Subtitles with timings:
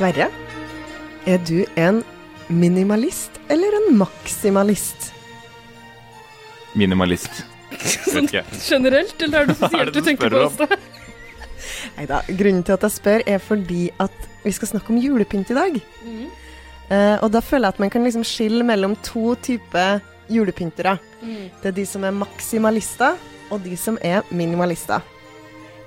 [0.00, 0.30] Sverre,
[1.28, 1.98] er du en
[2.48, 5.10] minimalist eller en maksimalist?
[6.72, 7.42] Minimalist.
[8.08, 12.22] Sånn generelt, eller er det noe spesielt du tenker på oss da?
[12.30, 15.76] Grunnen til at jeg spør er fordi at vi skal snakke om julepynt i dag.
[16.06, 16.22] Mm.
[16.88, 20.00] Uh, og da føler jeg at man kan liksom skille mellom to typer
[20.32, 20.94] julepyntere.
[21.20, 21.50] Mm.
[21.60, 23.20] Det er de som er maksimalister,
[23.52, 25.04] og de som er minimalister.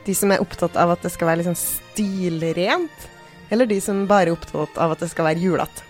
[0.06, 3.10] De som er opptatt av at det skal være liksom stilrent,
[3.54, 5.86] eller de som bare er opptatt av at det skal være julete.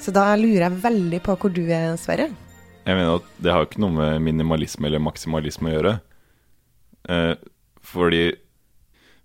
[0.00, 2.30] Så da lurer jeg veldig på hvor du er, Sverre.
[2.86, 5.96] Jeg mener at det har ikke noe med minimalisme eller maksimalisme å gjøre.
[7.12, 7.34] Eh,
[7.90, 8.24] fordi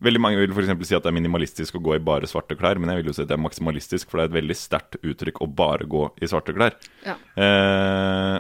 [0.03, 0.89] Veldig mange vil f.eks.
[0.89, 3.13] si at det er minimalistisk å gå i bare svarte klær, men jeg vil jo
[3.15, 6.01] si at det er maksimalistisk, for det er et veldig sterkt uttrykk å bare gå
[6.19, 6.75] i svarte klær.
[7.07, 7.15] Ja.
[7.39, 8.35] Eh,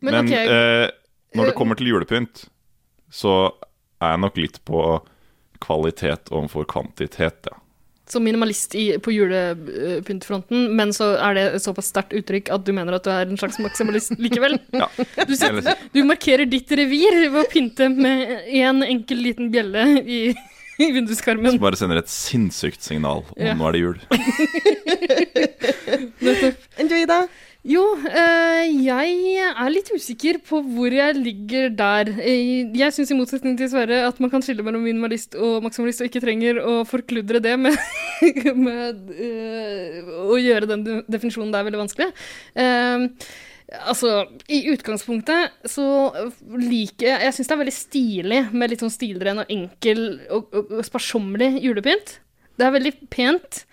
[0.00, 0.48] Men, men okay.
[0.48, 0.86] eh,
[1.36, 2.46] når det kommer til julepynt,
[3.12, 3.34] så
[4.00, 4.80] er jeg nok litt på
[5.60, 7.58] kvalitet overfor kvantitet, ja.
[8.12, 12.72] Som minimalist i, på julepyntfronten, men så er det et såpass sterkt uttrykk at du
[12.76, 14.58] mener at du er en slags maksimalist likevel.
[14.82, 14.88] ja.
[15.26, 20.20] Du, setter, du markerer ditt revir ved å pynte med én enkel liten bjelle i,
[20.80, 21.54] i vinduskarmen.
[21.54, 23.54] Som bare sender et sinnssykt signal om Ja.
[23.58, 24.02] nå er det jul.
[26.24, 26.66] Nettopp.
[26.80, 27.22] Enn du, Ida?
[27.60, 32.08] Jo, eh, jeg er litt usikker på hvor jeg ligger der.
[32.16, 36.00] Eh, Jeg syns i motsetning til Sverre at man kan skille mellom minimalist og maksimalist,
[36.00, 37.76] og ikke trenger å forkludre det med,
[38.56, 42.08] med eh, å gjøre den definisjonen der veldig vanskelig.
[43.70, 45.84] Altså, i utgangspunktet så
[46.58, 50.00] liker jeg Jeg syns det er veldig stilig med litt sånn stilren og enkel
[50.32, 52.16] og, og, og sparsommelig julepynt.
[52.58, 53.66] Det er veldig pent.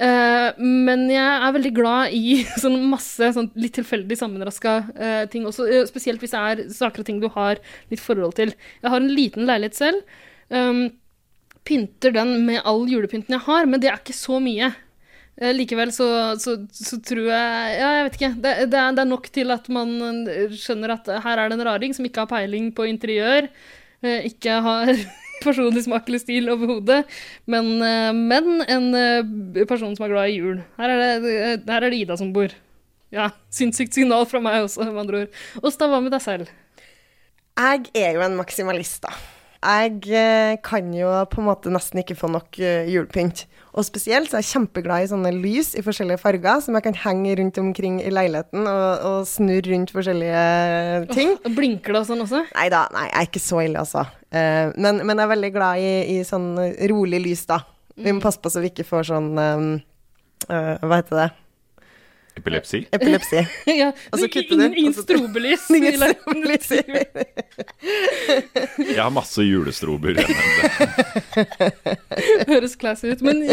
[0.00, 5.44] Eh, men jeg er veldig glad i sånn masse sånn litt tilfeldig sammenraska uh, ting
[5.48, 5.66] også.
[5.68, 7.60] eh, spesielt hvis det er saker og ting du har
[7.92, 8.54] litt forhold til.
[8.80, 10.20] Jeg har en liten leilighet selv.
[10.48, 10.86] Um,
[11.68, 14.72] pynter den med all julepynten jeg har, men det er ikke så mye.
[15.40, 16.06] Likevel så,
[16.36, 18.30] så, så tror jeg Ja, jeg vet ikke.
[18.44, 19.94] Det, det, er, det er nok til at man
[20.52, 23.48] skjønner at her er det en raring som ikke har peiling på interiør.
[24.02, 24.90] ikke har
[25.46, 27.02] personlig smak eller stil overhodet,
[27.50, 30.62] men, eh, men en eh, person som er glad i jul.
[30.80, 31.36] Her er det,
[31.68, 32.54] her er det Ida som bor.
[33.10, 35.42] Ja, sinnssykt signal fra meg også, med andre ord.
[35.66, 36.50] Åsta, hva med deg selv?
[37.58, 39.12] Jeg er jo en maksimalist, da.
[39.60, 43.44] Jeg eh, kan jo på en måte nesten ikke få nok eh, julepynt.
[43.76, 46.96] Og spesielt så er jeg kjempeglad i sånne lys i forskjellige farger som jeg kan
[47.04, 50.46] henge rundt omkring i leiligheten og, og snurre rundt forskjellige
[51.12, 51.36] ting.
[51.38, 52.42] Oh, blinker det og sånn også?
[52.56, 54.06] Nei da, nei, jeg er ikke så ille, altså.
[54.32, 56.50] Eh, men, men jeg er veldig glad i, i sånn
[56.90, 57.60] rolig lys, da.
[58.00, 59.68] Vi må passe på så vi ikke får sånn eh,
[60.48, 61.30] eh, Hva heter det?
[62.40, 62.80] Epilepsi?
[62.96, 63.42] Epilepsi.
[63.80, 65.66] ja, Og så kutter du, ingen strobelys.
[65.76, 66.70] Ingen strobelys.
[68.80, 71.44] Jeg har masse julestrober hjemme.
[72.48, 73.24] Høres classy ut.
[73.26, 73.44] Men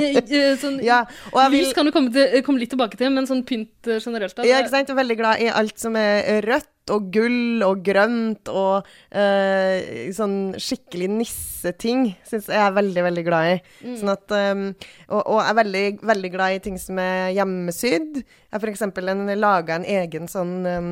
[0.61, 1.03] sånn, Ja,
[1.33, 3.91] og jeg vil lys kan du komme, til, komme litt tilbake til, men sånn pynt
[3.99, 4.87] generelt da, Ja, ikke sant?
[4.87, 9.75] Jeg er veldig glad i alt som er rødt og gull og grønt og uh,
[10.15, 12.07] sånn skikkelig nisseting.
[12.27, 13.57] Syns jeg er veldig, veldig glad i.
[13.99, 14.69] Sånn at, um,
[15.09, 18.23] og, og er veldig, veldig glad i ting som er hjemmesydd.
[18.23, 20.91] Jeg har eksempel laga en egen sånn um,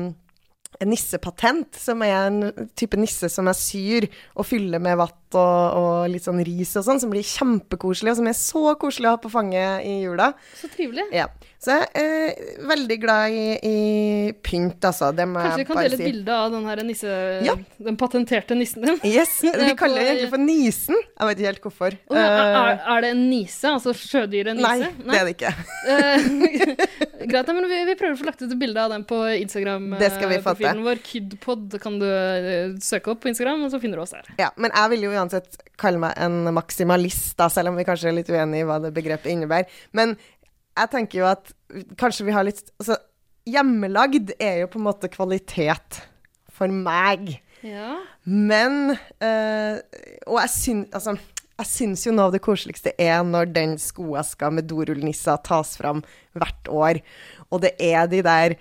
[0.80, 4.06] en nissepatent, som er en type nisse som jeg syr
[4.36, 8.20] og fyller med vatt og, og litt sånn ris og sånn, som blir kjempekoselig, og
[8.20, 10.32] som er så koselig å ha på fanget i jula.
[10.60, 11.08] Så trivelig.
[11.14, 11.26] Ja.
[11.66, 13.76] Så jeg er eh, veldig glad i, i
[14.44, 15.08] pynt, altså.
[15.16, 17.16] Det må Kanskje vi kan dele et bilde av den her nisse...
[17.46, 17.56] Ja.
[17.82, 19.00] Den patenterte nissen din?
[19.08, 21.00] Yes, Vi kaller det egentlig for nisen.
[21.00, 21.98] Jeg vet ikke helt hvorfor.
[22.12, 23.70] Ja, er, Eh, er det en nise?
[23.70, 25.52] Altså sjødyret nei, Nei, det er det ikke.
[25.90, 26.28] Eh,
[27.30, 29.18] Greit, men vi, vi prøver å få lagt ut et bilde av den på.
[29.42, 31.00] Instagram-profilen vår.
[31.06, 32.06] Kidpod kan du
[32.84, 34.28] søke opp på Instagram, og så finner du oss der.
[34.40, 38.10] Ja, men jeg vil jo uansett kalle meg en maksimalist, da, selv om vi kanskje
[38.10, 39.70] er litt uenige i hva det begrepet innebærer.
[39.96, 40.14] Men
[40.76, 41.52] jeg tenker jo at
[42.00, 42.98] kanskje vi har litt Altså,
[43.48, 46.02] hjemmelagd er jo på en måte kvalitet
[46.52, 47.38] for meg.
[47.64, 47.96] Ja.
[48.24, 49.78] Men øh,
[50.28, 51.16] Og jeg syns Altså,
[51.56, 56.02] jeg syns jo noe av det koseligste er når den skoeska med dorullnisser tas fram
[56.36, 57.00] hvert år.
[57.48, 58.56] Og det er de der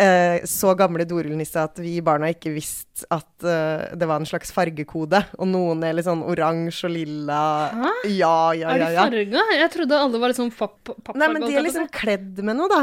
[0.00, 4.52] eh, så gamle dorullnisse at vi barna ikke visste at eh, det var en slags
[4.54, 5.20] fargekode.
[5.38, 7.42] Og noen er litt sånn oransje og lilla.
[7.76, 7.92] Hæ?
[8.08, 8.90] Ja, ja, ja.
[8.96, 9.04] ja.
[9.10, 9.44] de farga?
[9.60, 11.18] Jeg trodde alle var litt sånn pappfarga.
[11.20, 12.82] Nei, men de er liksom kledd med noe, da.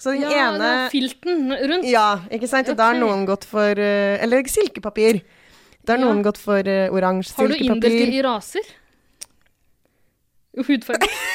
[0.00, 1.88] Så den ja, ene er filten rundt.
[1.88, 2.70] Ja, ikke sant?
[2.72, 5.22] Og da har noen gått for eh, Eller silkepapir.
[5.84, 6.08] Da har Ja.
[6.08, 8.18] noen gått for oransje oransje Har du inndelt silkepapir.
[8.18, 8.74] i raser?
[10.64, 11.08] Hudfarge?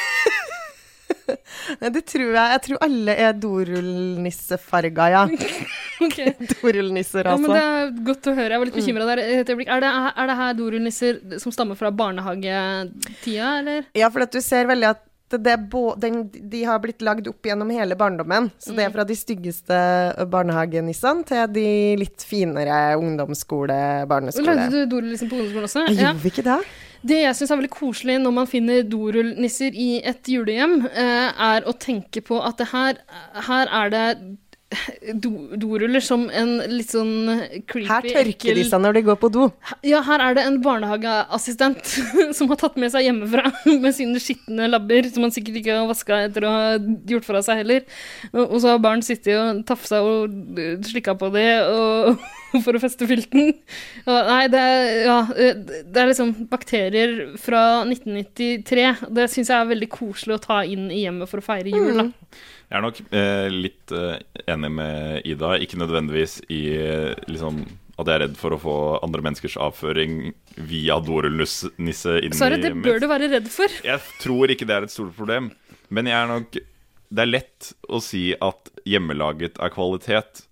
[1.80, 2.46] Det tror jeg.
[2.54, 5.22] Jeg tror alle er dorullnissefarga, ja.
[6.00, 6.16] Ok.
[6.64, 8.54] Ja, men det er godt å høre.
[8.54, 9.68] Jeg var litt bekymra der et øyeblikk.
[9.68, 13.84] Er det, er det her dorullnisser som stammer fra barnehagetida, eller?
[13.98, 18.48] Ja, for du ser veldig at den, de har blitt lagd opp gjennom hele barndommen.
[18.58, 19.76] Så det er fra de styggeste
[20.32, 21.66] barnehagenissene til de
[22.00, 23.76] litt finere ungdomsskole,
[24.10, 24.56] barneskole.
[24.56, 25.84] Lagde du dorull liksom på ungdomsskolen også?
[25.92, 26.14] Jeg Ja.
[26.16, 26.58] gjorde ikke det?
[27.00, 31.64] Det jeg syns er veldig koselig når man finner dorullnisser i et julehjem, eh, er
[31.64, 33.00] å tenke på at her,
[33.48, 34.04] her er det
[35.14, 37.26] do, doruller som en litt sånn
[37.66, 39.48] creepy Her tørker de seg når de går på do.
[39.86, 41.94] Ja, her er det en barnehageassistent
[42.38, 43.50] som har tatt med seg hjemmefra
[43.82, 46.68] med sine skitne labber, som han sikkert ikke har vaska etter å ha
[47.10, 47.88] gjort fra seg heller.
[48.30, 52.22] Og, så har barn sittet og tafsa og slikka på det og,
[52.64, 53.52] for å feste filten.
[54.06, 58.86] Nei, det er, ja, det er liksom bakterier fra 1993.
[59.18, 62.04] Det syns jeg er veldig koselig å ta inn i hjemmet for å feire jul.
[62.04, 62.08] Da.
[62.70, 64.20] Jeg er nok eh, litt eh,
[64.52, 65.56] enig med Ida.
[65.58, 67.64] Ikke nødvendigvis i eh, liksom
[68.00, 68.74] at jeg er redd for å få
[69.04, 70.30] andre menneskers avføring
[70.70, 73.74] via dorullnisse inn Så det, i det bør du være redd for.
[73.84, 75.50] Jeg tror ikke det er et stort problem,
[75.90, 76.60] men jeg er nok
[77.10, 80.44] Det er lett å si at hjemmelaget er kvalitet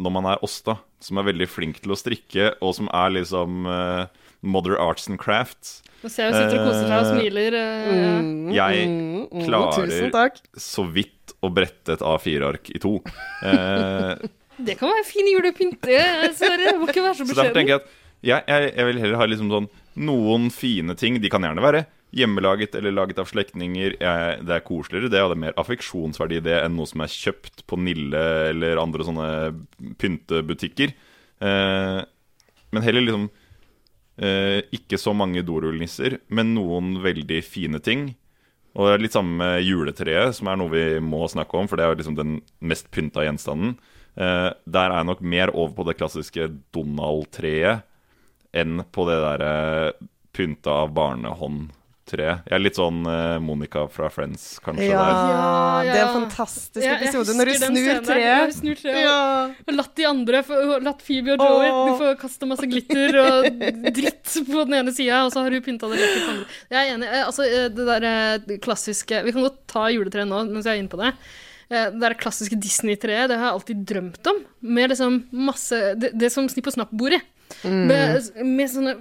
[0.00, 3.68] når man er Åsta, som er veldig flink til å strikke, og som er liksom
[3.68, 5.80] eh, Mother Arts and Crafts.
[6.04, 7.56] Nå ser jeg hun sitter og koser seg og Eh, smiler.
[7.58, 8.66] eh, ja.
[8.70, 12.94] Jeg Mm, mm, klarer så vidt å brette et A4-ark i to.
[13.42, 14.14] Eh,
[14.56, 16.00] Det kan være fin julepynt, det.
[16.38, 16.78] Sverre.
[16.80, 17.66] Må ikke være så Så beskjeden.
[17.68, 17.80] jeg
[18.24, 19.66] jeg, jeg, jeg vil heller ha liksom sånn
[20.00, 21.18] noen fine ting.
[21.20, 21.82] De kan gjerne være
[22.16, 23.98] hjemmelaget eller laget av slektninger.
[23.98, 27.66] Det er koseligere, det, og det er mer affeksjonsverdi det enn noe som er kjøpt
[27.68, 28.22] på Nille
[28.54, 29.28] eller andre sånne
[30.00, 30.94] pyntebutikker.
[31.44, 32.00] Eh,
[32.72, 33.28] men heller liksom
[34.20, 38.10] eh, ikke så mange dorullnisser, men noen veldig fine ting.
[38.76, 41.78] Og det er litt samme med juletreet, som er noe vi må snakke om, for
[41.78, 43.76] det er jo liksom den mest pynta gjenstanden.
[44.16, 47.84] Eh, der er jeg nok mer over på det klassiske Donald-treet
[48.56, 49.52] enn på det derre
[50.36, 50.92] pynta av
[52.06, 52.46] barnehånd-treet.
[52.46, 54.86] Jeg er litt sånn uh, Monica fra Friends, kanskje.
[54.90, 55.10] Ja, der.
[55.10, 55.92] Ja, ja.
[55.92, 58.54] det er en fantastisk Ja, episode når du snur treet.
[58.54, 59.00] snur treet.
[59.02, 59.50] Ja.
[59.66, 63.48] Og latt de andre få- Latt Phoebe og Joey du får kaste masse glitter og
[63.96, 66.46] dritt på den ene sida, og så har hun pynta det rett på den andre.
[66.70, 67.08] Jeg er enig.
[67.10, 70.76] Eh, Altså, eh, det der eh, klassiske Vi kan godt ta juletreet nå mens jeg
[70.78, 71.12] er inne på det.
[71.68, 74.36] Det der klassiske Disney-treet, det har jeg alltid drømt om.
[74.62, 77.18] Med liksom masse Det, det som Snipp og Snapp-bordet.
[77.66, 77.80] Mm.
[77.90, 78.94] Med, med sånne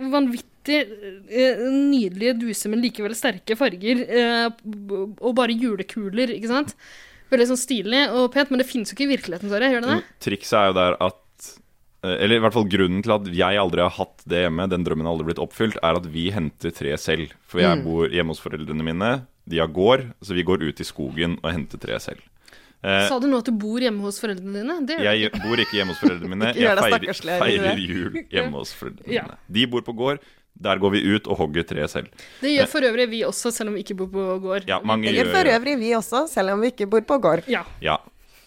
[0.65, 4.01] vanvittig eh, nydelige duser, men likevel sterke farger.
[4.09, 4.49] eh,
[5.21, 6.75] og bare julekuler, ikke sant?
[7.31, 9.71] Veldig sånn stilig og pent, men det finnes jo ikke i virkeligheten, Sverre.
[9.73, 10.03] Gjør det det?
[10.21, 11.21] Trikset er jo der at
[12.03, 14.83] eh, Eller i hvert fall grunnen til at jeg aldri har hatt det hjemme, den
[14.85, 17.33] drømmen har aldri blitt oppfylt, er at vi henter tre selv.
[17.49, 19.13] For jeg bor hjemme hos foreldrene mine,
[19.45, 22.21] de har gård, så vi går ut i skogen og henter tre selv.
[22.85, 25.01] Eh, Sa du nå at du bor hjemme hos foreldrene dine?
[25.01, 26.53] Jeg bor ikke hjemme hos foreldrene mine.
[26.61, 29.37] Jeg feirer, feirer jul hjemme hos foreldrene mine.
[29.49, 30.21] De bor på gård.
[30.55, 32.11] Der går vi ut og hogger treet selv.
[32.39, 34.67] Det gjør for øvrig vi også, selv om vi ikke bor på gård.
[34.69, 37.43] Ja, mange Det gjør for øvrig vi også, selv om vi ikke bor på gård.
[37.51, 37.65] Ja.
[37.83, 37.97] Ja.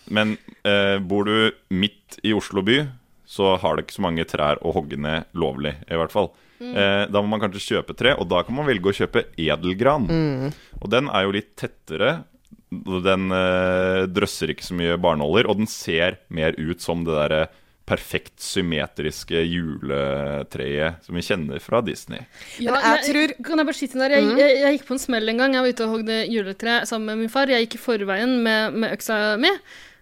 [0.09, 2.81] Men eh, bor du midt i Oslo by,
[3.29, 6.31] så har det ikke så mange trær å hogge ned lovlig, i hvert fall.
[6.65, 10.09] Eh, da må man kanskje kjøpe tre, og da kan man velge å kjøpe edelgran.
[10.81, 12.23] Og den er jo litt tettere.
[13.05, 17.43] Den eh, drøsser ikke så mye barnåler, og den ser mer ut som det derre
[17.89, 22.21] perfekt symmetriske juletreet som vi kjenner fra Disney.
[22.61, 24.11] Ja, Men jeg tror- Kan jeg bare skyte inn der?
[24.19, 25.55] Jeg, jeg, jeg gikk på en smell en gang.
[25.55, 27.47] Jeg var ute og hogde juletre sammen med min far.
[27.49, 29.51] Jeg gikk i forveien med, med øksa mi.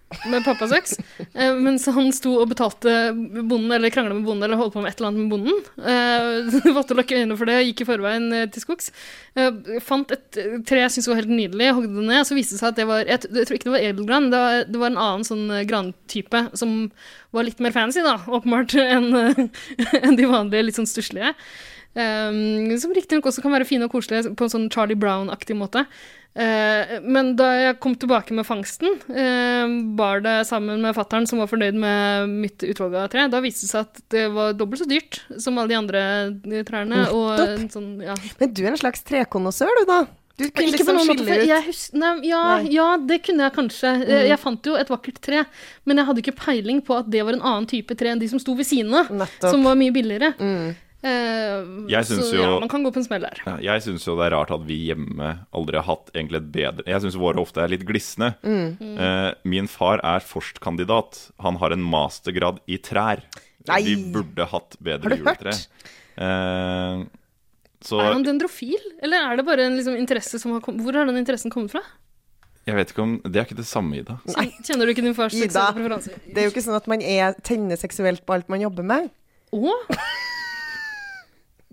[0.07, 0.93] Med pappasøks.
[1.35, 4.93] Eh, mens han sto og betalte bonden, eller krangla med bonden, eller holdt på med
[4.93, 5.57] et eller annet med bonden.
[5.83, 8.87] Eh, valgte å lukke øynene for det, gikk i forveien eh, til skogs.
[9.35, 9.51] Eh,
[9.83, 12.23] fant et tre jeg syntes var helt nydelig, hogde det ned.
[12.29, 14.43] Så viste det seg at det var Jeg, jeg tror ikke det var edelgran, det
[14.45, 16.77] var, det var en annen sånn grantype som
[17.35, 19.11] var litt mer fancy, da, åpenbart, enn
[20.07, 21.35] en de vanlige, litt sånn stusslige.
[21.97, 25.85] Um, som riktignok også kan være fine og koselige på en sånn Charlie Brown-aktig måte.
[26.37, 29.65] Uh, men da jeg kom tilbake med fangsten, uh,
[29.97, 33.25] bar det sammen med fattern, som var fornøyd med mitt utvalg av tre.
[33.33, 36.61] Da viste det seg at det var dobbelt så dyrt som alle de andre eh,
[36.67, 37.07] trærne.
[37.17, 38.13] Og sånn, ja.
[38.37, 39.99] Men du er en slags trekonnoissør, du, da.
[40.37, 43.47] Du kunne Ikke liksom noen måte, skille ut jeg hus nei, ja, ja, det kunne
[43.47, 43.93] jeg kanskje.
[44.05, 45.39] Eh, Jeg fant jo et vakkert tre,
[45.89, 48.29] men jeg hadde ikke peiling på at det var en annen type tre enn de
[48.29, 49.09] som sto ved siden av,
[49.41, 50.35] som var mye billigere.
[50.37, 50.75] Mm.
[51.03, 51.61] Eh,
[51.93, 53.37] Jeg synes så jo- ja, man kan gå på en smell der.
[53.45, 56.51] Ja, jeg syns jo det er rart at vi hjemme aldri har hatt egentlig et
[56.51, 58.31] bedre Jeg syns våre ofte er litt glisne.
[58.43, 61.31] Eh, min far er forstkandidat.
[61.39, 63.21] Han har en mastergrad i trær.
[63.67, 63.81] Nei!
[63.83, 65.53] Vi burde hatt bedre Har du juletre.
[65.53, 65.67] hørt?
[66.17, 67.05] Eh,
[67.85, 70.93] så Er han dendrofil, eller er det bare en liksom, interesse som har kommet Hvor
[70.97, 71.81] har den interessen kommet fra?
[72.65, 74.17] jeg vet ikke om Det er ikke det samme, Ida.
[74.35, 74.49] Nei.
[74.65, 76.09] Kjenner du ikke din fars seksuelle preferanse?
[76.33, 79.11] Det er jo ikke sånn at man er tenner seksuelt på alt man jobber med.
[79.53, 79.75] Å?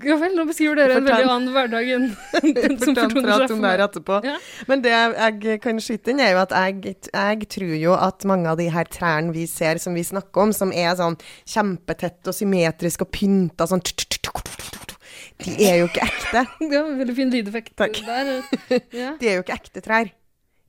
[0.02, 2.06] Ja vel, nå beskriver dere en veldig annen hverdag enn
[2.56, 3.82] den som fortoner seg for meg.
[3.84, 4.16] etterpå.
[4.26, 4.34] Ja.
[4.66, 8.50] Men det jeg kan skyte inn, er jo at jeg, jeg tror jo at mange
[8.50, 11.14] av de her trærne vi ser, som vi snakker om, som er sånn
[11.46, 13.84] kjempetett og symmetrisk og pynta sånn
[15.44, 16.44] De er jo ikke ekte.
[16.74, 18.02] Ja, veldig fin lydeffekt Takk.
[18.06, 18.34] der.
[18.90, 19.14] Ja.
[19.20, 20.10] De er jo ikke ekte trær.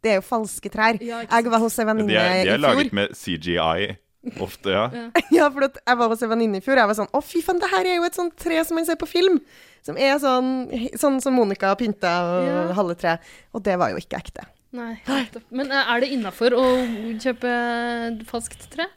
[0.06, 1.02] Det er jo falske trær.
[1.02, 2.44] Jeg var hos en venninne venninne fjor.
[2.46, 3.96] de i er laget med CGI
[4.42, 4.86] ofte, ja.
[5.36, 7.22] Ja, for at jeg var hos en venninne i fjor, og jeg var sånn Å,
[7.24, 9.40] fy faen, det her er jo et sånt tre som man ser på film.
[9.86, 10.52] Som er sånn,
[10.98, 12.62] sånn som Monica pynta og Ja.
[12.80, 13.18] halve tre.
[13.54, 14.48] Og det var jo ikke ekte.
[14.76, 14.96] Nei.
[15.54, 16.64] Men eh, er det innafor å
[17.22, 17.52] kjøpe
[18.28, 18.88] falskt tre?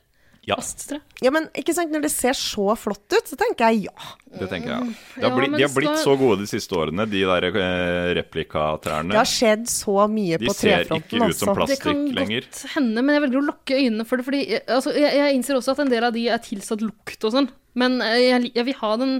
[0.48, 0.56] Ja.
[0.56, 0.98] Fast tre?
[1.20, 4.08] Ja, men ikke sant, når det ser så flott ut, så tenker jeg ja.
[4.38, 4.94] Det tenker jeg.
[4.94, 5.20] ja.
[5.22, 8.08] Ja, har blitt, men de har blitt så gode de siste årene, de der eh,
[8.18, 9.12] replikatrærne.
[9.12, 12.08] Det har skjedd så mye De på ser ikke ut som plastikk lenger.
[12.08, 12.48] Det kan lenger.
[12.48, 14.28] godt hende, men jeg velger å lukke øynene for det.
[14.28, 17.28] Fordi eh, altså, jeg, jeg innser også at en del av de er tilsatt lukt
[17.28, 17.50] og sånn.
[17.78, 19.14] Men eh, jeg, jeg vil ha den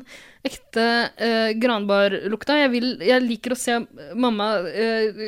[0.49, 2.59] ekte eh, granbarlukta.
[2.65, 3.79] Jeg, vil, jeg liker å se
[4.19, 5.23] mamma eh,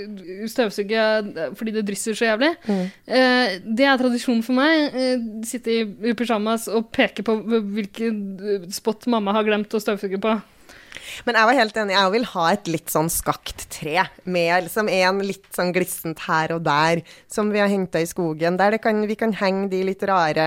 [0.51, 2.53] støvsuge eh, fordi det drysser så jævlig.
[2.67, 2.85] Mm.
[3.07, 4.97] Eh, det er tradisjonen for meg.
[4.97, 9.83] Eh, sitte i, i pyjamas og peke på hvilken eh, spot mamma har glemt å
[9.83, 10.39] støvsuge på.
[11.27, 14.91] Men jeg var helt enig, jeg vil ha et litt sånn skakt tre, med liksom
[14.93, 18.83] en litt sånn glissent her og der, som vi har henta i skogen, der det
[18.85, 20.47] kan, vi kan henge de litt rare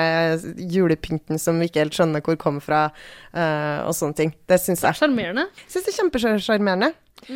[0.58, 2.88] julepynten som vi ikke helt skjønner hvor kom fra,
[3.36, 4.36] uh, og sånne ting.
[4.50, 5.00] Det syns jeg.
[5.00, 5.48] Sjarmerende.
[5.68, 6.94] Syns det er kjempesjarmerende.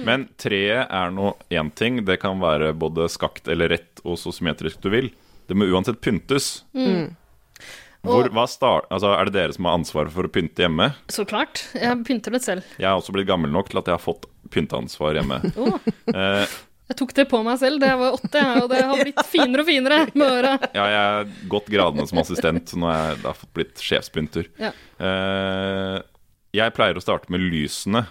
[0.07, 2.01] Men treet er nå én ting.
[2.05, 5.11] Det kan være både skakt eller rett og så symmetrisk du vil.
[5.47, 6.65] Det må uansett pyntes.
[8.07, 10.89] Hvor, hva star altså, er det dere som har ansvaret for å pynte hjemme?
[11.13, 11.65] Så klart.
[11.75, 12.63] Jeg pynter det selv.
[12.79, 15.41] Jeg er også blitt gammel nok til at jeg har fått pynteansvar hjemme.
[15.57, 15.77] Oh.
[16.13, 16.47] Eh,
[16.87, 19.63] Jeg tok det på meg selv da jeg var åtte, og det har blitt finere
[19.65, 20.53] og finere med åra.
[20.71, 24.47] ja, jeg er gått gradene som assistent, så nå har jeg da fått blitt sjefspynter.
[24.61, 24.69] Ja.
[25.03, 25.97] Eh,
[26.55, 28.05] jeg pleier å starte med lysene,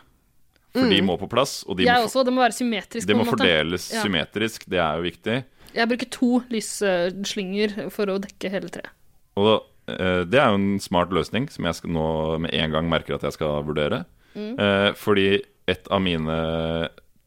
[0.76, 1.62] for de må på plass.
[1.64, 2.20] Og de Jeg må, også.
[2.28, 3.08] Det må være symmetrisk.
[3.08, 4.02] Det må fordeles Ja.
[4.04, 5.38] symmetrisk, det er jo viktig.
[5.76, 8.92] Jeg bruker to lysslynger for å dekke hele treet.
[9.40, 12.06] Og eh, det er jo en smart løsning som jeg skal nå
[12.42, 14.04] med en gang merker at jeg skal vurdere.
[14.36, 14.58] Mm.
[15.00, 16.34] fordi et av mine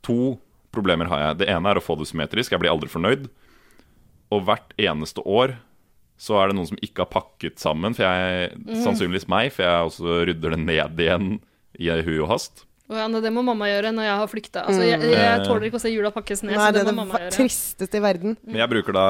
[0.05, 0.37] to
[0.69, 1.39] problemer har jeg.
[1.41, 2.53] Det ene er å få det symmetrisk.
[2.53, 3.25] Jeg blir aldri fornøyd.
[4.29, 5.55] Og hvert eneste år
[6.19, 7.95] så er det noen som ikke har pakket sammen.
[7.97, 8.51] For jeg,
[8.83, 11.29] Sannsynligvis meg, for jeg også rydder det ned igjen
[11.79, 12.65] i hui og hast.
[12.89, 14.61] Ja, det må mamma gjøre når jeg har flykta.
[14.65, 16.87] Altså, jeg, jeg tåler ikke å se jula pakkes ned, Nei, så det det er
[16.87, 17.33] må det mamma gjøre.
[17.37, 18.37] tristeste i verden.
[18.49, 19.05] Men jeg bruker da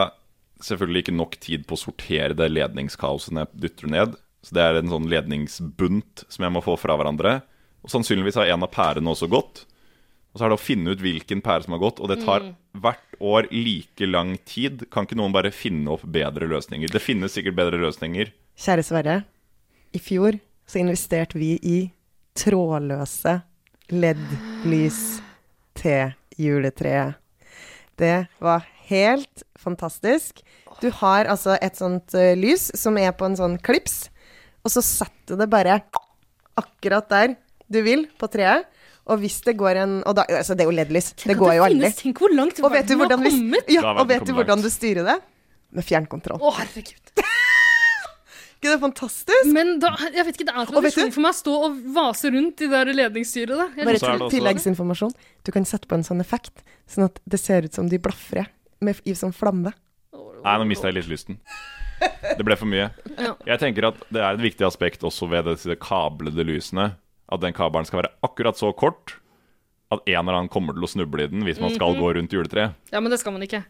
[0.63, 4.17] selvfølgelig ikke nok tid på å sortere det ledningskaoset når jeg dytter ned.
[4.45, 7.39] Så det er en sånn ledningsbunt som jeg må få fra hverandre.
[7.83, 9.65] Og sannsynligvis har en av pærene også gått.
[10.29, 12.43] Og så er det å finne ut hvilken pære som har gått, og det tar
[12.77, 14.85] hvert år like lang tid.
[14.93, 16.91] Kan ikke noen bare finne opp bedre løsninger?
[16.91, 18.29] Det finnes sikkert bedre løsninger.
[18.59, 19.15] Kjære Sverre,
[19.95, 20.37] i fjor
[20.69, 21.79] så investerte vi i
[22.37, 23.39] trådløse
[23.89, 24.99] LED-lys
[25.79, 27.17] til juletreet.
[27.97, 30.43] Det var helt fantastisk.
[30.81, 34.07] Du har altså et sånt uh, lys som er på en sånn klips,
[34.63, 35.79] og så setter du det bare
[36.59, 37.35] akkurat der
[37.69, 38.67] du vil på treet.
[39.09, 41.13] Og hvis det går en Og da, altså det er jo LED-lys.
[41.23, 41.89] Det går jo aldri.
[41.97, 43.71] Tenk hvor langt Og vet du hvordan, har kommet!
[43.73, 45.15] ja, og vet du hvordan du styrer det?
[45.73, 46.37] Med fjernkontroll.
[46.37, 47.09] Å, herregud.
[48.59, 49.49] ikke det fantastisk?
[49.55, 52.61] Men da, jeg vet ikke, det er tradisjon for meg å stå og vase rundt
[52.61, 53.75] i det der ledningsstyret.
[53.79, 55.13] Bare er til, tilleggsinformasjon.
[55.47, 58.49] Du kan sette på en sånn effekt, sånn at det ser ut som de blafrer
[58.85, 59.73] med, i sånn flamme.
[60.13, 61.39] Nei, nå mista jeg litt lysten.
[61.99, 62.89] Det ble for mye.
[63.43, 66.93] Jeg tenker at det er et viktig aspekt også ved disse kablede lysene.
[67.29, 69.17] At den kabelen skal være akkurat så kort
[69.89, 72.33] at en eller annen kommer til å snuble i den hvis man skal gå rundt
[72.33, 72.77] juletreet.
[72.93, 73.63] ja, men det skal man ikke.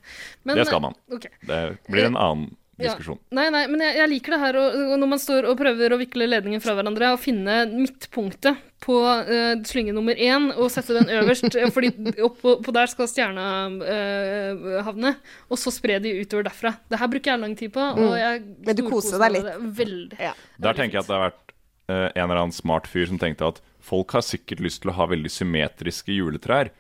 [0.44, 0.98] Men, Det skal man.
[1.16, 1.32] Okay.
[1.48, 2.50] Det blir en annen
[2.80, 2.94] Ja.
[2.94, 3.20] diskusjon.
[3.36, 5.94] Nei, nei, men jeg, jeg liker det her og, og når man står og prøver
[5.96, 10.96] å vikle ledningen fra hverandre, og finne midtpunktet på uh, slynge nummer én og sette
[10.96, 11.92] den øverst, fordi
[12.24, 13.46] oppå på der skal stjerna
[13.84, 15.16] uh, havne,
[15.52, 16.74] og så spre de utover derfra.
[16.88, 18.56] Det her bruker jeg lang tid på, og jeg Mm.
[18.66, 19.48] Men du koser deg litt?
[19.80, 20.18] Veldig.
[20.22, 20.34] Ja.
[20.62, 21.54] Der tenker jeg at det har vært
[21.90, 24.98] uh, en eller annen smart fyr som tenkte at folk har sikkert lyst til å
[25.00, 26.72] ha veldig symmetriske juletrær,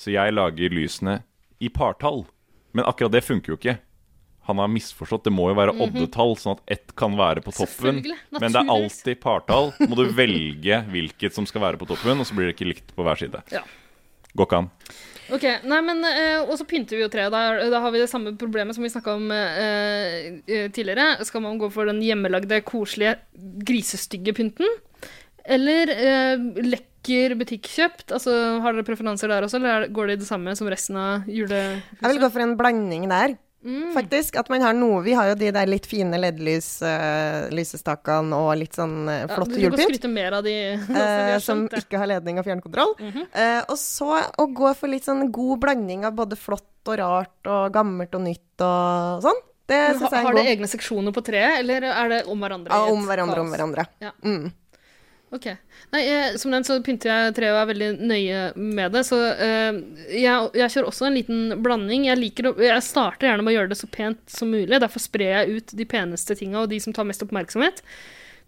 [0.00, 1.20] så jeg lager lysene
[1.60, 2.24] i partall.
[2.76, 3.76] Men akkurat det funker jo ikke.
[4.48, 5.24] Han har misforstått.
[5.28, 8.00] Det må jo være oddetall, sånn at ett kan være på toppen.
[8.34, 9.70] Men det er alltid partall.
[9.86, 12.94] Må du velge hvilket som skal være på toppen, og så blir det ikke likt
[12.96, 13.42] på hver side.
[13.54, 13.62] Ja.
[14.34, 14.70] Går ikke an.
[15.30, 17.30] Ok, nei, men, eh, Og så pynter vi jo treet.
[17.30, 21.24] Da, da har vi det samme problemet som vi snakka om eh, eh, tidligere.
[21.28, 23.16] Skal man gå for den hjemmelagde, koselige,
[23.66, 24.66] grisestygge pynten?
[25.44, 28.10] Eller eh, lekker butikkjøpt?
[28.16, 30.98] Altså, Har dere preferanser der også, eller er- går det i det samme som resten
[31.00, 31.60] av jule...
[32.00, 33.36] Jeg vil gå for en blanding der.
[33.94, 34.36] Faktisk.
[34.40, 38.54] At man har noe Vi har jo de der litt fine LED-lys, uh, lysestakene og
[38.60, 40.56] litt sånn uh, Ja, flott du kan skryte mer av de.
[40.78, 42.94] altså, vi eh, har som ikke har ledning og fjernkontroll.
[43.00, 43.28] Mm -hmm.
[43.36, 47.46] uh, og så å gå for litt sånn god blanding av både flott og rart
[47.46, 49.40] og gammelt og nytt og sånn.
[49.70, 52.40] Det syns jeg er jeg Har det egne seksjoner på treet, eller er det om
[52.40, 52.74] hverandre?
[52.74, 53.86] Ja, om hverandre, om hverandre.
[54.02, 54.10] Ja.
[54.24, 54.50] Mm.
[55.30, 55.46] Ok.
[55.94, 59.18] Nei, jeg, som nevnt så pynter jeg treet og er veldig nøye med det, så
[59.30, 59.76] eh,
[60.18, 62.08] jeg, jeg kjører også en liten blanding.
[62.08, 65.02] Jeg, liker å, jeg starter gjerne med å gjøre det så pent som mulig, derfor
[65.02, 67.84] sprer jeg ut de peneste tinga og de som tar mest oppmerksomhet.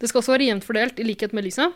[0.02, 1.70] Det skal også være jevnt fordelt, i likhet med Lisa.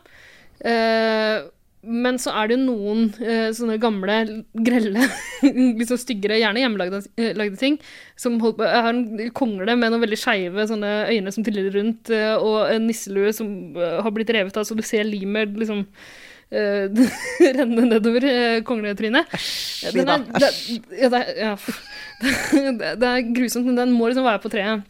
[0.58, 1.46] Eh,
[1.86, 4.18] men så er det jo noen eh, sånne gamle,
[4.66, 5.06] grelle,
[5.88, 7.78] sånn styggere, gjerne hjemmelagde eh, ting,
[8.18, 12.34] som holdt på har en kongle med noen veldig skeive øyne som triller rundt, eh,
[12.36, 17.06] og en nisselue som eh, har blitt revet av, så du ser limet liksom uh,
[17.58, 19.30] renne nedover uh, kongletrynet.
[19.36, 20.50] Æsj, er- det,
[21.00, 21.54] ja, det, ja,
[22.82, 24.86] det, det er grusomt, men den må liksom være på treet.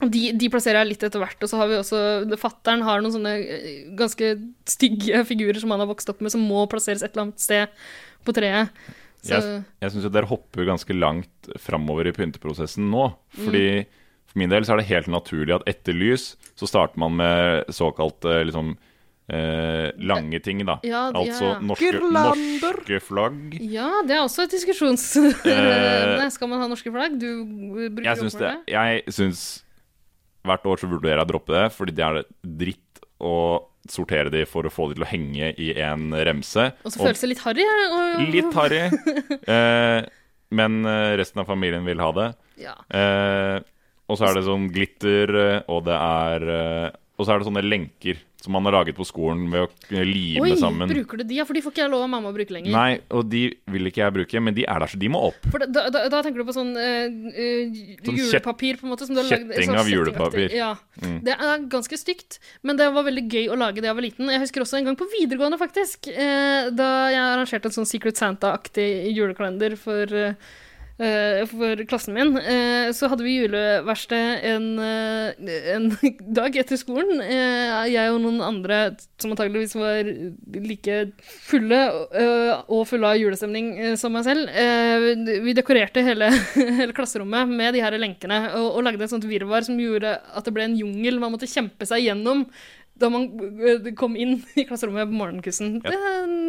[0.00, 1.40] De, de plasserer jeg litt etter hvert.
[1.44, 2.00] Og så har vi også
[2.40, 4.32] Fattern har noen sånne eh, ganske
[4.68, 7.80] stygge figurer som han har vokst opp med, som må plasseres et eller annet sted
[8.24, 8.72] på treet.
[9.20, 13.10] Så, Jeg, jeg syns dere hopper ganske langt framover i pynteprosessen nå.
[13.36, 13.66] Fordi
[14.30, 17.72] for min del så er det helt naturlig at etter lys så starter man med
[17.74, 18.76] såkalte liksom
[19.28, 20.78] eh, lange ting, da.
[20.86, 21.56] Ja, det altså ja.
[21.60, 23.56] norske, norske flagg.
[23.60, 25.08] ja, det er også et diskusjons...
[25.50, 27.16] Eh, Skal man ha norske flagg?
[27.20, 27.28] Du
[27.90, 29.42] bruker Jeg syns, det, åpenbart jeg syns
[30.46, 32.22] hvert år så vurderer jeg å droppe det, fordi det er
[32.62, 33.34] dritt å
[33.90, 36.66] sortere de for å få de til å henge i en remse.
[36.84, 37.66] Og så føles det litt harry.
[37.66, 38.80] Og, Litt harry,
[39.56, 39.98] eh,
[40.56, 42.28] men eh, resten av familien vil ha det.
[42.60, 42.76] Ja.
[42.92, 43.58] Eh,
[44.10, 46.88] og så er det sånn glitter, eh, og det er eh,
[47.20, 50.46] Og så er det sånne lenker som man har laget på skolen ved å lime
[50.46, 50.88] Oi, sammen.
[50.88, 51.36] bruker du de?
[51.36, 52.72] Ja, for de får ikke jeg lov av mamma å bruke lenger.
[52.72, 53.42] Nei, og de
[53.74, 55.48] vil ikke jeg bruke, men de er der, så de må opp.
[55.52, 57.18] For da, da, da tenker du på sånn uh,
[58.06, 59.10] Sånn julepapir, på en måte?
[59.12, 60.56] Lagd- kjetting sånn av julepapir.
[60.56, 60.70] Ja.
[61.02, 61.18] Mm.
[61.26, 64.32] Det er ganske stygt, men det var veldig gøy å lage da jeg var liten.
[64.32, 68.16] Jeg husker også en gang på videregående, faktisk, uh, da jeg arrangerte en sånn Secret
[68.20, 70.56] Santa-aktig julekalender for eh,
[71.48, 75.86] for klassen min, eh, så hadde vi juleverksted en, eh, en
[76.40, 77.22] dag etter skolen.
[77.24, 78.80] Eh, jeg og noen andre
[79.20, 80.10] som antageligvis var
[80.60, 81.80] like fulle
[82.12, 84.50] eh, og fulle av julestemning eh, som meg selv.
[84.52, 86.28] Eh, vi dekorerte hele,
[86.80, 90.44] hele klasserommet med de her lenkene og, og lagde et sånt virvar som gjorde at
[90.44, 92.44] det ble en jungel man måtte kjempe seg gjennom
[93.00, 93.24] da man
[93.64, 95.78] eh, kom inn i klasserommet på morgenkussen.
[95.80, 95.96] Det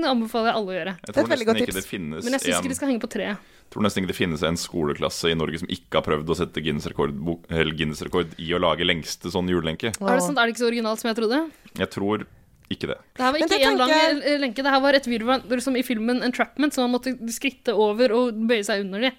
[0.07, 0.95] anbefaler jeg alle å gjøre.
[0.99, 1.91] Jeg er tror et veldig nesten godt ikke det tips.
[1.95, 3.57] finnes Men jeg syns ikke de skal henge på treet.
[3.71, 6.63] Tror nesten ikke det finnes en skoleklasse i Norge som ikke har prøvd å sette
[6.63, 7.15] Guinness-rekord
[7.47, 9.93] Guinness-rekord i å lage lengste sånn julelenke.
[9.95, 10.37] Er det, sant?
[10.37, 11.41] er det ikke så originalt som jeg trodde?
[11.79, 12.27] Jeg tror
[12.71, 12.99] ikke det.
[13.17, 15.75] Det her var ikke én en lang eh, lenke, det her var et virvar som
[15.79, 19.11] i filmen Entrapment, så man måtte skritte over og bøye seg under de.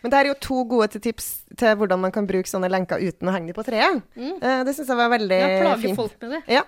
[0.00, 1.26] Men det er jo to gode tips
[1.60, 4.00] til hvordan man kan bruke sånne lenker uten å henge dem på treet.
[4.16, 4.38] Mm.
[4.64, 5.98] det syns jeg var veldig Ja, plage fint.
[5.98, 6.40] folk med det.
[6.56, 6.62] Ja.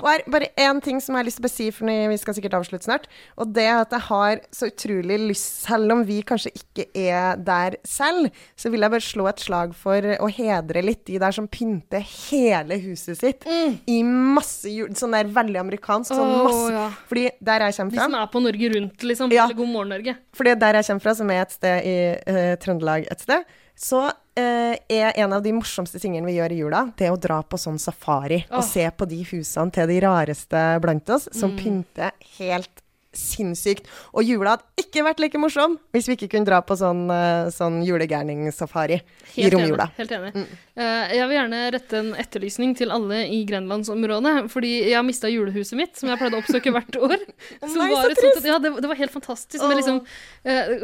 [0.00, 2.36] Og er bare én ting som jeg har lyst til å si, for vi skal
[2.36, 3.08] sikkert avslutte snart.
[3.40, 7.40] Og det er at jeg har så utrolig lyst, selv om vi kanskje ikke er
[7.40, 11.34] der selv, så vil jeg bare slå et slag for å hedre litt de der
[11.36, 14.90] som pynter hele huset sitt i masse jul...
[15.00, 16.12] Sånn der veldig amerikansk.
[16.12, 16.48] Sånn masse.
[16.50, 16.72] masse.
[16.74, 16.86] ja.
[17.08, 19.34] Fordi der jeg kommer fra De som er på Norge Rundt, liksom.
[19.34, 19.46] Ja.
[19.46, 20.16] Eller God morgen, Norge.
[20.36, 24.10] fordi der jeg kommer fra, som er et sted i uh, Trøndelag et sted, så
[24.40, 27.58] er en av de morsomste tingene vi gjør i jula, det er å dra på
[27.60, 28.58] sånn safari Oh.
[28.58, 32.82] og se på de husene til de rareste blant oss, som pynter helt
[33.16, 33.88] sinnssykt.
[34.14, 37.50] Og jula hadde ikke vært like morsom hvis vi ikke kunne dra på sånn, eh,
[37.54, 39.00] sånn julegærningssafari
[39.40, 39.88] i romjula.
[39.90, 39.96] enig.
[39.98, 40.32] Helt enig.
[40.34, 40.46] Mm.
[41.10, 44.34] jeg vil gjerne rette en etterlysning til alle i grenlandsområdet.
[44.52, 47.18] Fordi jeg har mista julehuset mitt, som jeg pleide å oppsøke hvert år.
[47.60, 48.38] som nei, var så trist!
[48.38, 50.00] sånt- ja, det, det var helt fantastisk med liksom
[50.44, 50.74] eh,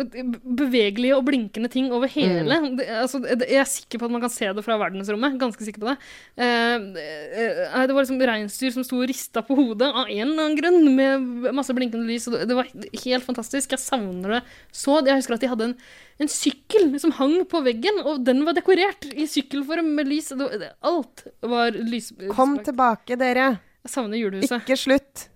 [0.45, 2.59] bevegelige og blinkende ting over hele.
[2.79, 5.39] Det, altså, jeg er sikker på at man kan se det fra verdensrommet.
[5.41, 5.97] Ganske sikker på det.
[6.37, 10.43] Eh, eh, det var liksom reinsdyr som sto og rista på hodet av en eller
[10.45, 12.16] annen grunn, med masse blinkende lys.
[12.29, 12.67] Og Det, var
[13.05, 13.71] helt fantastisk.
[13.77, 14.41] Jeg savner det
[14.73, 14.97] så.
[15.05, 15.77] Jeg husker at de hadde en,
[16.25, 20.33] en sykkel som hang på veggen, og den var dekorert i sykkelform med lys.
[20.81, 22.13] Alt var lys...
[22.33, 23.51] Kom tilbake, dere.
[23.87, 24.57] Jeg savner julehuset.
[24.65, 25.27] Ikke slutt.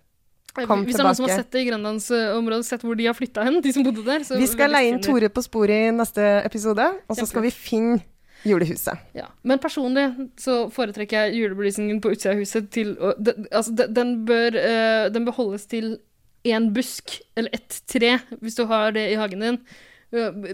[0.66, 1.36] kom Hvis det er noen som har tilbake.
[1.44, 4.38] sett det i Grenlandsområdet, sett hvor de har flytta hen, de som bodde der så
[4.40, 8.00] Vi skal leie inn Tore på sporet i neste episode, og så skal vi finne
[8.42, 8.96] julehuset.
[9.14, 9.26] Ja.
[9.44, 10.06] Men personlig
[10.40, 14.56] så foretrekker jeg julebelysningen på utsida av huset til å- det- Altså, de- den bør,
[14.56, 15.98] eh, den bør holdes til
[16.46, 19.60] én busk eller ett tre, hvis du har det i hagen din.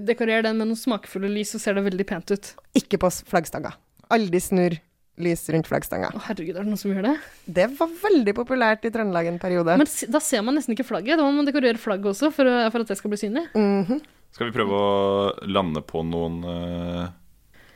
[0.04, 2.52] Dekorer den med noen smakfulle lys, så ser det veldig pent ut.
[2.76, 3.72] Ikke på flaggstanga.
[4.12, 4.76] Aldri snurr
[5.22, 6.10] lys rundt flaggstanga.
[6.12, 7.14] Å, herregud, er det noen som gjør det?
[7.58, 9.78] Det var veldig populært i Trøndelag en periode.
[9.80, 11.16] Men da ser man nesten ikke flagget.
[11.16, 13.46] Da må man dekorere flagget også for, for at det skal bli synlig.
[13.56, 14.02] Mhm.
[14.36, 17.06] Skal vi prøve å lande på noen uh,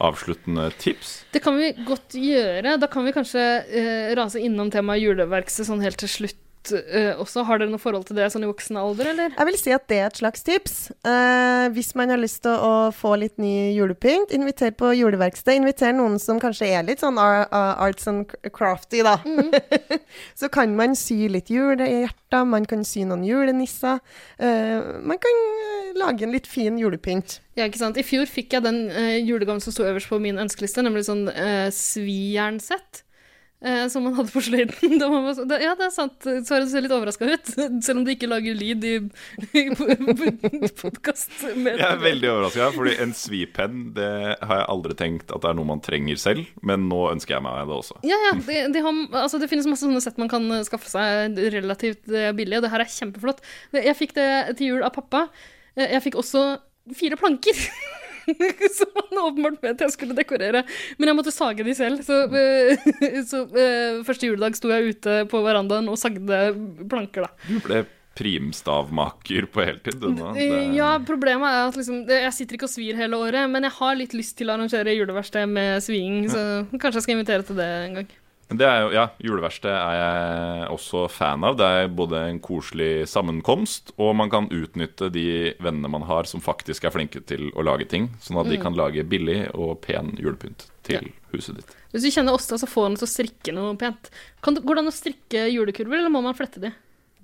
[0.05, 1.15] avsluttende tips?
[1.33, 2.75] Det kan vi godt gjøre.
[2.83, 6.43] Da kan vi kanskje uh, rase innom temaet juleverksted sånn helt til slutt
[6.73, 7.43] eh, også.
[7.49, 9.33] Har dere noe forhold til det sånn i voksen alder, eller?
[9.37, 10.77] Jeg vil si at det er et slags tips.
[11.07, 15.57] Uh, hvis man har lyst til å få litt ny julepynt, inviter på juleverksted.
[15.61, 19.17] Inviter noen som kanskje er litt sånn ar ar- arts and crafty, da.
[20.41, 24.01] Så kan man sy litt julehjerter, man kan sy noen julenisser.
[24.41, 25.45] Uh, man kan
[26.01, 27.41] lage en litt fin julepynt.
[27.59, 27.99] Ja, ikke sant.
[28.01, 28.85] I fjor fikk jeg den
[29.27, 33.05] julegaven som sto øverst på min ønskeliste, nemlig sånn uh, svijernsett.
[33.65, 34.99] Eh, som man hadde på sløyden.
[35.51, 36.17] Det, ja, det er sant.
[36.47, 37.51] Svaret ser litt overraska ut.
[37.85, 38.95] Selv om du ikke lager lyd i,
[39.61, 41.33] i podkast.
[41.45, 44.09] Jeg er veldig overraska, fordi en svipenn det
[44.41, 47.45] har jeg aldri tenkt at det er noe man trenger selv, men nå ønsker jeg
[47.47, 48.01] meg det også.
[48.09, 48.35] Ja, ja.
[48.47, 52.31] Det, de har, altså, det finnes masse sånne sett man kan skaffe seg relativt eh,
[52.37, 53.45] billig, og det her er kjempeflott.
[53.77, 55.27] Jeg fikk det til jul av pappa.
[55.77, 56.45] Eh, Jeg fikk også
[56.97, 57.57] fire planker.
[58.79, 60.65] Som han åpenbart mente jeg skulle dekorere.
[60.99, 62.03] Men jeg måtte sage de selv.
[62.07, 62.91] Så, eh,
[63.31, 66.43] så eh, første juledag sto jeg ute på verandaen og sagde
[66.91, 67.49] planker, da.
[67.49, 67.85] Du ble
[68.21, 70.33] primstavmaker på heltid, du nå.
[70.37, 73.77] Eh, Ja, problemet er at liksom, jeg sitter ikke og svir hele året, men jeg
[73.79, 76.43] har litt lyst til å arrangere juleverksted med sviing, så
[76.75, 78.11] kanskje jeg skal invitere til det en gang.
[78.51, 81.55] Det er jo, ja, Juleverksted er jeg også fan av.
[81.61, 85.27] Det er både en koselig sammenkomst, og man kan utnytte de
[85.63, 88.75] vennene man har som faktisk er flinke til å lage ting, sånn at de kan
[88.75, 91.77] lage billig og pen julepynt til huset ditt.
[91.95, 94.11] Hvis du kjenner Åsta, så får henne til å strikke noe pent.
[94.43, 96.73] Kan, går det an å strikke julekurver, eller må man flette de?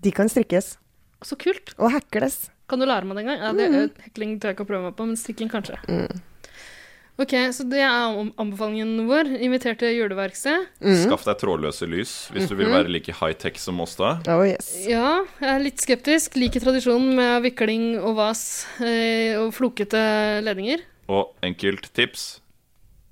[0.03, 0.77] De kan strikkes
[1.27, 1.75] Så kult.
[1.79, 2.53] og hekles.
[2.71, 3.43] Kan du lære meg det en gang?
[3.43, 5.79] Ja, det, er Hekling tør jeg ikke å prøve meg på, men strikking kanskje.
[7.17, 9.31] Ok, så det er anbefalingen vår.
[9.41, 10.67] Inviter til juleverksted.
[11.01, 14.19] Skaff deg trådløse lys hvis du vil være like high-tech som oss da.
[14.29, 14.69] Oh yes.
[14.85, 16.37] Ja, jeg er litt skeptisk.
[16.37, 18.43] Liker tradisjonen med vikling og vas
[18.85, 20.03] eh, og flokete
[20.45, 20.85] ledninger.
[21.09, 22.27] Og enkelt tips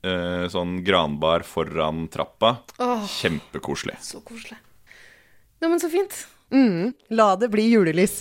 [0.04, 2.58] eh, sånn granbar foran trappa.
[2.84, 3.96] Oh, Kjempekoselig.
[4.04, 4.60] så koselig.
[5.64, 6.26] Ja, men så fint.
[6.52, 6.92] Mm.
[7.16, 8.20] La det bli julelys.